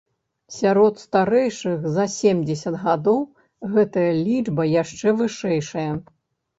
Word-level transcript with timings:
Сярод 0.59 0.93
старэйшых 1.03 1.85
за 1.99 2.07
семдзесят 2.15 2.79
гадоў 2.87 3.21
гэтая 3.77 4.09
лічба 4.27 4.71
яшчэ 4.81 5.19
вышэйшая. 5.25 5.91